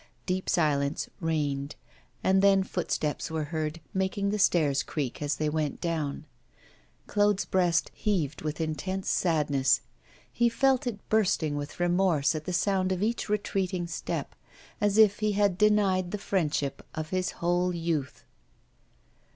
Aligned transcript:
Deep 0.25 0.49
silence 0.49 1.07
reigned, 1.19 1.75
and 2.23 2.41
then 2.41 2.63
footsteps 2.63 3.29
were 3.29 3.43
heard, 3.43 3.79
making 3.93 4.31
the 4.31 4.39
stairs 4.39 4.81
creak 4.81 5.21
as 5.21 5.35
they 5.35 5.47
went 5.47 5.79
down. 5.79 6.25
Claude's 7.05 7.45
breast 7.45 7.91
heaved 7.93 8.41
with 8.41 8.59
intense 8.59 9.07
sadness; 9.07 9.81
he 10.33 10.49
felt 10.49 10.87
it 10.87 11.07
bursting 11.09 11.55
with 11.55 11.79
remorse 11.79 12.33
at 12.33 12.45
the 12.45 12.51
sound 12.51 12.91
of 12.91 13.03
each 13.03 13.29
retreating 13.29 13.85
step, 13.85 14.33
as 14.81 14.97
if 14.97 15.19
he 15.19 15.33
had 15.33 15.55
denied 15.55 16.09
the 16.09 16.17
friendship 16.17 16.83
of 16.95 17.11
his 17.11 17.33
whole 17.33 17.71
youth. 17.71 18.23